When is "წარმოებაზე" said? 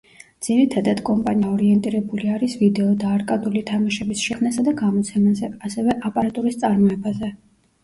6.67-7.35